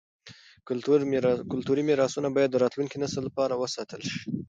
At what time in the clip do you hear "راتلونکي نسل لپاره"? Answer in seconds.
2.63-3.53